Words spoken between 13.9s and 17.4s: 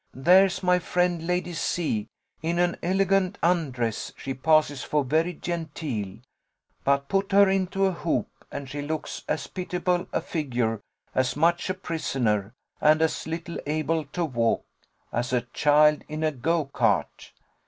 to walk, as a child in a go cart.